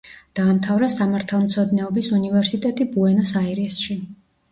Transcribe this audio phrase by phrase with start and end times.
[0.37, 3.99] დაამთავრა სამართალმცოდნეობის უნივერსიტეტი ბუენოს-აირესში.